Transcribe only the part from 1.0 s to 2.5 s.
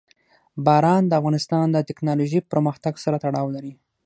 د افغانستان د تکنالوژۍ